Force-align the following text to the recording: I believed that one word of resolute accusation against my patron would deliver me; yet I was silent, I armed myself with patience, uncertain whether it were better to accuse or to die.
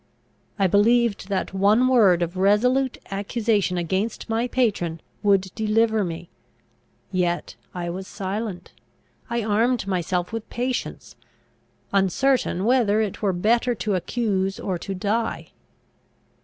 I 0.57 0.65
believed 0.65 1.29
that 1.29 1.53
one 1.53 1.87
word 1.87 2.23
of 2.23 2.35
resolute 2.35 2.97
accusation 3.11 3.77
against 3.77 4.27
my 4.27 4.47
patron 4.47 4.99
would 5.21 5.51
deliver 5.53 6.03
me; 6.03 6.31
yet 7.11 7.55
I 7.75 7.91
was 7.91 8.07
silent, 8.07 8.71
I 9.29 9.43
armed 9.43 9.85
myself 9.85 10.33
with 10.33 10.49
patience, 10.49 11.15
uncertain 11.93 12.65
whether 12.65 12.99
it 12.99 13.21
were 13.21 13.31
better 13.31 13.75
to 13.75 13.93
accuse 13.93 14.59
or 14.59 14.79
to 14.79 14.95
die. 14.95 15.49